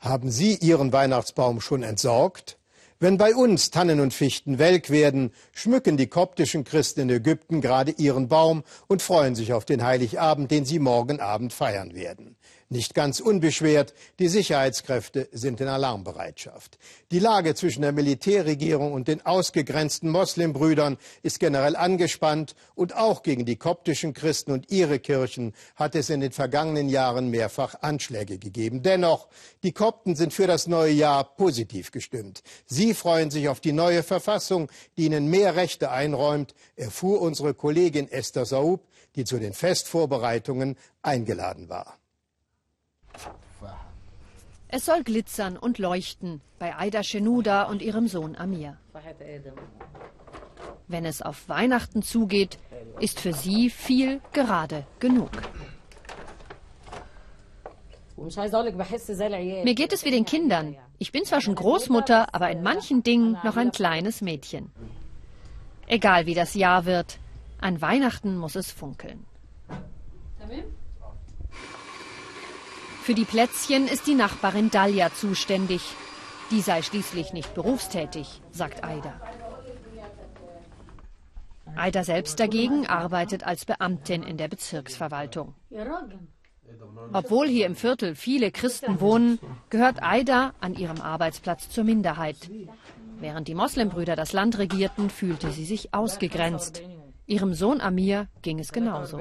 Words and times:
Haben 0.00 0.30
Sie 0.30 0.54
Ihren 0.54 0.94
Weihnachtsbaum 0.94 1.60
schon 1.60 1.82
entsorgt? 1.82 2.58
Wenn 3.00 3.18
bei 3.18 3.34
uns 3.34 3.70
Tannen 3.70 4.00
und 4.00 4.14
Fichten 4.14 4.58
welk 4.58 4.88
werden, 4.88 5.30
schmücken 5.52 5.98
die 5.98 6.06
koptischen 6.06 6.64
Christen 6.64 7.00
in 7.00 7.10
Ägypten 7.10 7.60
gerade 7.60 7.92
ihren 7.92 8.28
Baum 8.28 8.64
und 8.88 9.02
freuen 9.02 9.34
sich 9.34 9.52
auf 9.52 9.66
den 9.66 9.84
Heiligabend, 9.84 10.50
den 10.50 10.64
sie 10.64 10.78
morgen 10.78 11.20
Abend 11.20 11.52
feiern 11.52 11.94
werden. 11.94 12.36
Nicht 12.72 12.94
ganz 12.94 13.18
unbeschwert, 13.18 13.94
die 14.20 14.28
Sicherheitskräfte 14.28 15.28
sind 15.32 15.60
in 15.60 15.66
Alarmbereitschaft. 15.66 16.78
Die 17.10 17.18
Lage 17.18 17.56
zwischen 17.56 17.82
der 17.82 17.90
Militärregierung 17.90 18.92
und 18.92 19.08
den 19.08 19.26
ausgegrenzten 19.26 20.08
Moslembrüdern 20.08 20.96
ist 21.24 21.40
generell 21.40 21.74
angespannt 21.74 22.54
und 22.76 22.94
auch 22.94 23.24
gegen 23.24 23.44
die 23.44 23.56
koptischen 23.56 24.14
Christen 24.14 24.52
und 24.52 24.70
ihre 24.70 25.00
Kirchen 25.00 25.52
hat 25.74 25.96
es 25.96 26.10
in 26.10 26.20
den 26.20 26.30
vergangenen 26.30 26.88
Jahren 26.88 27.28
mehrfach 27.28 27.74
Anschläge 27.80 28.38
gegeben. 28.38 28.84
Dennoch, 28.84 29.26
die 29.64 29.72
Kopten 29.72 30.14
sind 30.14 30.32
für 30.32 30.46
das 30.46 30.68
neue 30.68 30.92
Jahr 30.92 31.24
positiv 31.24 31.90
gestimmt. 31.90 32.44
Sie 32.66 32.94
freuen 32.94 33.32
sich 33.32 33.48
auf 33.48 33.58
die 33.58 33.72
neue 33.72 34.04
Verfassung, 34.04 34.70
die 34.96 35.06
ihnen 35.06 35.26
mehr 35.26 35.56
Rechte 35.56 35.90
einräumt, 35.90 36.54
erfuhr 36.76 37.20
unsere 37.20 37.52
Kollegin 37.52 38.08
Esther 38.08 38.46
Saub, 38.46 38.86
die 39.16 39.24
zu 39.24 39.40
den 39.40 39.54
Festvorbereitungen 39.54 40.76
eingeladen 41.02 41.68
war. 41.68 41.96
Es 44.68 44.84
soll 44.86 45.02
glitzern 45.02 45.56
und 45.56 45.78
leuchten 45.78 46.40
bei 46.58 46.76
Aida 46.76 47.02
Shenuda 47.02 47.64
und 47.64 47.82
ihrem 47.82 48.06
Sohn 48.06 48.36
Amir. 48.36 48.76
Wenn 50.86 51.04
es 51.04 51.22
auf 51.22 51.48
Weihnachten 51.48 52.02
zugeht, 52.02 52.58
ist 53.00 53.18
für 53.18 53.32
sie 53.32 53.70
viel 53.70 54.20
gerade 54.32 54.86
genug. 55.00 55.30
Mir 58.16 59.74
geht 59.74 59.92
es 59.92 60.04
wie 60.04 60.10
den 60.10 60.24
Kindern. 60.24 60.76
Ich 60.98 61.10
bin 61.10 61.24
zwar 61.24 61.40
schon 61.40 61.54
Großmutter, 61.54 62.34
aber 62.34 62.50
in 62.50 62.62
manchen 62.62 63.02
Dingen 63.02 63.38
noch 63.42 63.56
ein 63.56 63.72
kleines 63.72 64.20
Mädchen. 64.20 64.70
Egal 65.86 66.26
wie 66.26 66.34
das 66.34 66.54
Jahr 66.54 66.84
wird, 66.84 67.18
an 67.60 67.80
Weihnachten 67.80 68.36
muss 68.36 68.54
es 68.54 68.70
funkeln. 68.70 69.24
Für 73.02 73.14
die 73.14 73.24
Plätzchen 73.24 73.88
ist 73.88 74.06
die 74.06 74.14
Nachbarin 74.14 74.70
Dalia 74.70 75.12
zuständig. 75.12 75.82
Die 76.50 76.60
sei 76.60 76.82
schließlich 76.82 77.32
nicht 77.32 77.54
berufstätig, 77.54 78.42
sagt 78.50 78.84
Aida. 78.84 79.20
Aida 81.76 82.04
selbst 82.04 82.40
dagegen 82.40 82.86
arbeitet 82.86 83.44
als 83.44 83.64
Beamtin 83.64 84.22
in 84.22 84.36
der 84.36 84.48
Bezirksverwaltung. 84.48 85.54
Obwohl 87.12 87.48
hier 87.48 87.66
im 87.66 87.74
Viertel 87.74 88.14
viele 88.14 88.50
Christen 88.50 89.00
wohnen, 89.00 89.38
gehört 89.70 90.02
Aida 90.02 90.52
an 90.60 90.74
ihrem 90.74 91.00
Arbeitsplatz 91.00 91.70
zur 91.70 91.84
Minderheit. 91.84 92.50
Während 93.18 93.48
die 93.48 93.54
Moslembrüder 93.54 94.16
das 94.16 94.32
Land 94.32 94.58
regierten, 94.58 95.10
fühlte 95.10 95.50
sie 95.52 95.64
sich 95.64 95.94
ausgegrenzt. 95.94 96.82
Ihrem 97.30 97.54
Sohn 97.54 97.80
Amir 97.80 98.26
ging 98.42 98.58
es 98.58 98.72
genauso. 98.72 99.20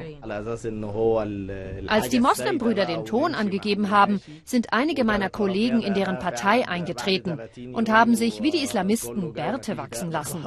Als 1.88 2.10
die 2.10 2.20
Moslembrüder 2.20 2.86
den 2.88 3.06
Ton 3.06 3.36
angegeben 3.36 3.92
haben, 3.92 4.20
sind 4.46 4.74
einige 4.74 5.04
meiner 5.04 5.30
Kollegen 5.30 5.84
in 5.84 5.94
deren 5.94 6.18
Partei 6.18 6.68
eingetreten 6.68 7.40
und 7.72 7.90
haben 7.90 8.16
sich 8.16 8.42
wie 8.42 8.50
die 8.50 8.64
Islamisten 8.64 9.34
Bärte 9.34 9.78
wachsen 9.78 10.10
lassen. 10.10 10.44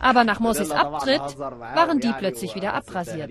Aber 0.00 0.24
nach 0.24 0.40
Morsis 0.40 0.72
Abtritt 0.72 1.38
waren 1.38 2.00
die 2.00 2.12
plötzlich 2.18 2.56
wieder 2.56 2.74
abrasiert. 2.74 3.30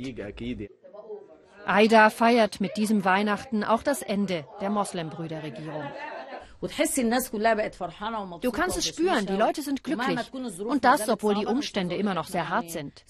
Aida 1.65 2.09
feiert 2.09 2.61
mit 2.61 2.77
diesem 2.77 3.03
Weihnachten 3.03 3.65
auch 3.65 3.83
das 3.83 4.01
Ende 4.01 4.45
der 4.61 4.69
Moslembrüderregierung. 4.69 5.83
Du 6.61 8.51
kannst 8.51 8.77
es 8.77 8.85
spüren, 8.85 9.25
die 9.25 9.33
Leute 9.33 9.61
sind 9.63 9.83
glücklich. 9.83 10.19
Und 10.59 10.85
das, 10.85 11.09
obwohl 11.09 11.35
die 11.35 11.47
Umstände 11.47 11.95
immer 11.95 12.13
noch 12.13 12.27
sehr 12.27 12.49
hart 12.49 12.69
sind. 12.69 13.03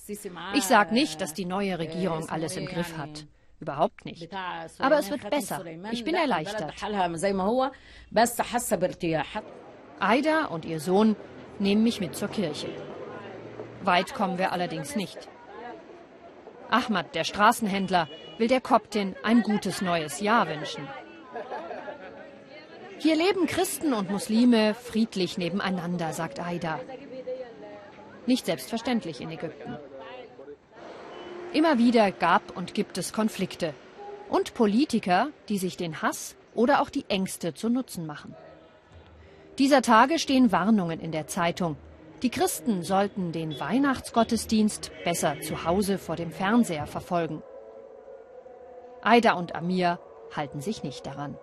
Ich 0.54 0.64
sage 0.64 0.94
nicht, 0.94 1.20
dass 1.20 1.34
die 1.34 1.46
neue 1.46 1.78
Regierung 1.78 2.30
alles 2.30 2.56
im 2.56 2.66
Griff 2.66 2.98
hat. 2.98 3.26
Überhaupt 3.60 4.06
nicht. 4.06 4.30
Aber 4.80 5.00
es 5.00 5.10
wird 5.10 5.30
besser. 5.30 5.64
Ich 5.92 6.04
bin 6.04 6.16
erleichtert. 6.16 6.74
Aida 10.00 10.46
und 10.46 10.66
ihr 10.66 10.80
Sohn 10.80 11.16
nehmen 11.60 11.84
mich 11.84 12.00
mit 12.00 12.16
zur 12.16 12.30
Kirche. 12.30 12.70
Weit 13.84 14.14
kommen 14.14 14.38
wir 14.38 14.52
allerdings 14.52 14.96
nicht. 14.96 15.30
Ahmad, 16.70 17.14
der 17.16 17.26
Straßenhändler, 17.26 18.08
will 18.38 18.48
der 18.48 18.62
Koptin 18.62 19.16
ein 19.24 19.42
gutes 19.44 19.82
neues 19.82 20.22
Jahr 20.22 20.48
wünschen. 20.48 20.88
Hier 23.02 23.16
leben 23.16 23.48
Christen 23.48 23.94
und 23.94 24.12
Muslime 24.12 24.76
friedlich 24.76 25.40
nebeneinander, 25.40 26.14
sagt 26.14 26.40
Aida. 26.40 26.80
Nicht 28.28 28.46
selbstverständlich 28.46 29.22
in 29.22 29.32
Ägypten. 29.32 29.76
Immer 31.52 31.80
wieder 31.80 32.12
gab 32.12 32.56
und 32.56 32.76
gibt 32.76 33.00
es 33.00 33.12
Konflikte 33.12 33.74
und 34.30 34.54
Politiker, 34.54 35.30
die 35.50 35.58
sich 35.58 35.78
den 35.78 36.04
Hass 36.04 36.36
oder 36.54 36.80
auch 36.80 36.92
die 36.92 37.06
Ängste 37.08 37.56
zu 37.56 37.70
Nutzen 37.70 38.06
machen. 38.06 38.36
Dieser 39.58 39.82
Tage 39.82 40.20
stehen 40.20 40.52
Warnungen 40.52 41.00
in 41.00 41.12
der 41.12 41.26
Zeitung. 41.26 41.78
Die 42.22 42.30
Christen 42.30 42.84
sollten 42.84 43.32
den 43.32 43.60
Weihnachtsgottesdienst 43.60 44.92
besser 45.04 45.42
zu 45.42 45.66
Hause 45.66 45.98
vor 45.98 46.18
dem 46.18 46.32
Fernseher 46.32 46.86
verfolgen. 46.86 47.42
Aida 49.02 49.34
und 49.34 49.56
Amir 49.56 50.00
halten 50.36 50.62
sich 50.62 50.84
nicht 50.84 51.08
daran. 51.08 51.36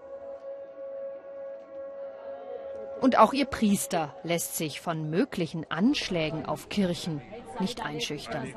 Und 3.00 3.18
auch 3.18 3.32
ihr 3.32 3.46
Priester 3.46 4.14
lässt 4.24 4.56
sich 4.56 4.80
von 4.80 5.10
möglichen 5.10 5.70
Anschlägen 5.70 6.46
auf 6.46 6.68
Kirchen 6.68 7.20
nicht 7.60 7.84
einschüchtern. 7.84 8.54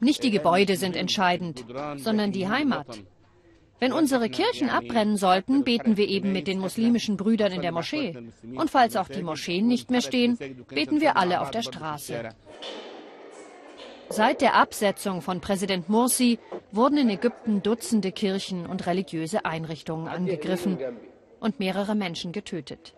Nicht 0.00 0.22
die 0.22 0.30
Gebäude 0.30 0.76
sind 0.76 0.96
entscheidend, 0.96 1.64
sondern 1.96 2.32
die 2.32 2.48
Heimat. 2.48 2.86
Wenn 3.80 3.92
unsere 3.92 4.30
Kirchen 4.30 4.70
abbrennen 4.70 5.16
sollten, 5.16 5.64
beten 5.64 5.96
wir 5.96 6.08
eben 6.08 6.32
mit 6.32 6.46
den 6.46 6.58
muslimischen 6.58 7.16
Brüdern 7.16 7.52
in 7.52 7.62
der 7.62 7.72
Moschee. 7.72 8.16
Und 8.54 8.70
falls 8.70 8.96
auch 8.96 9.08
die 9.08 9.22
Moscheen 9.22 9.66
nicht 9.66 9.90
mehr 9.90 10.00
stehen, 10.00 10.38
beten 10.68 11.00
wir 11.00 11.16
alle 11.16 11.40
auf 11.40 11.50
der 11.50 11.62
Straße. 11.62 12.30
Seit 14.14 14.42
der 14.42 14.54
Absetzung 14.54 15.22
von 15.22 15.40
Präsident 15.40 15.88
Morsi 15.88 16.38
wurden 16.70 16.98
in 16.98 17.10
Ägypten 17.10 17.64
Dutzende 17.64 18.12
Kirchen 18.12 18.64
und 18.64 18.86
religiöse 18.86 19.44
Einrichtungen 19.44 20.06
angegriffen 20.06 20.78
und 21.40 21.58
mehrere 21.58 21.96
Menschen 21.96 22.30
getötet. 22.30 22.94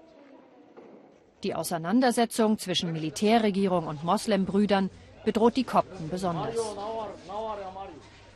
Die 1.42 1.54
Auseinandersetzung 1.54 2.58
zwischen 2.58 2.92
Militärregierung 2.92 3.86
und 3.86 4.04
Moslembrüdern 4.04 4.90
bedroht 5.24 5.56
die 5.56 5.64
Kopten 5.64 6.10
besonders. 6.10 6.54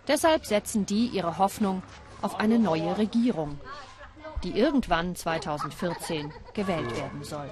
Deshalb 0.08 0.46
setzen 0.46 0.86
die 0.86 1.08
ihre 1.08 1.36
Hoffnung 1.36 1.82
auf 2.22 2.40
eine 2.40 2.58
neue 2.58 2.96
Regierung, 2.96 3.60
die 4.42 4.58
irgendwann 4.58 5.14
2014 5.14 6.32
gewählt 6.54 6.96
werden 6.96 7.24
soll. 7.24 7.50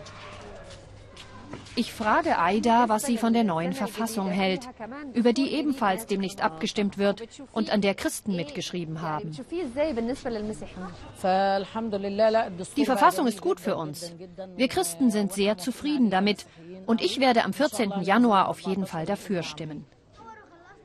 Ich 1.76 1.92
frage 1.92 2.38
Aida, 2.38 2.88
was 2.88 3.04
sie 3.04 3.19
von 3.19 3.32
der 3.32 3.44
neuen 3.44 3.72
Verfassung 3.72 4.28
hält, 4.28 4.69
über 5.14 5.32
die 5.32 5.53
ebenfalls 5.53 6.06
demnächst 6.06 6.42
abgestimmt 6.42 6.98
wird 6.98 7.22
und 7.53 7.70
an 7.70 7.81
der 7.81 7.94
Christen 7.94 8.34
mitgeschrieben 8.34 9.00
haben. 9.00 9.31
Die 12.76 12.84
Verfassung 12.84 13.26
ist 13.26 13.41
gut 13.41 13.60
für 13.60 13.76
uns. 13.76 14.12
Wir 14.56 14.69
Christen 14.69 15.10
sind 15.10 15.32
sehr 15.32 15.58
zufrieden 15.58 16.10
damit 16.10 16.47
und 16.87 17.00
ich 17.00 17.20
werde 17.20 17.44
am 17.44 17.53
14. 17.53 18.00
Januar 18.03 18.48
auf 18.48 18.60
jeden 18.60 18.87
Fall 18.87 19.06
dafür 19.06 19.42
stimmen. 19.42 19.84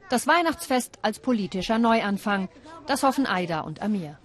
Das 0.09 0.27
Weihnachtsfest 0.27 0.99
als 1.01 1.19
politischer 1.19 1.79
Neuanfang, 1.79 2.49
das 2.85 3.03
hoffen 3.03 3.25
Aida 3.25 3.61
und 3.61 3.81
Amir. 3.81 4.19